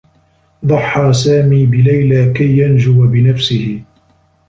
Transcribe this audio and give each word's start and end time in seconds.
ضحّى 0.65 1.13
سامي 1.13 1.65
بليلى 1.65 2.33
كي 2.33 2.57
ينجو 2.57 3.07
بنفسه. 3.07 3.83